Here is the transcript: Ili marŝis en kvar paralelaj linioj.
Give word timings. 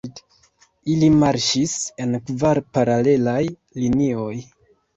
Ili 0.93 1.09
marŝis 1.23 1.75
en 2.07 2.17
kvar 2.31 2.63
paralelaj 2.79 3.39
linioj. 3.85 4.35